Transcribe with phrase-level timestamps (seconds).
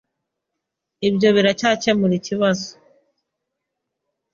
[1.07, 2.69] Ibyo biracyakemura ikibazo.